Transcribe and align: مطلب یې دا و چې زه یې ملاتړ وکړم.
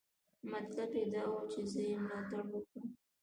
مطلب 0.51 0.91
یې 0.99 1.03
دا 1.13 1.23
و 1.31 1.49
چې 1.51 1.61
زه 1.71 1.81
یې 1.87 1.95
ملاتړ 2.03 2.43
وکړم. 2.49 2.87